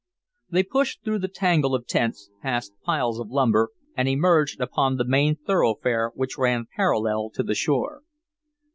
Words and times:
They 0.49 0.63
pushed 0.63 1.03
through 1.03 1.19
the 1.19 1.27
tangle 1.27 1.75
of 1.75 1.85
tents, 1.85 2.31
past 2.41 2.73
piles 2.83 3.19
of 3.19 3.29
lumber, 3.29 3.69
and 3.95 4.09
emerged 4.09 4.59
upon 4.59 4.95
the 4.97 5.05
main 5.05 5.35
thoroughfare, 5.35 6.11
which 6.15 6.39
ran 6.39 6.65
parallel 6.75 7.29
to 7.35 7.43
the 7.43 7.53
shore. 7.53 8.01